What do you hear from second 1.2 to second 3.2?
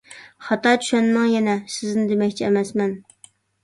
يەنە، سىزنى دېمەكچى ئەمەسمەن.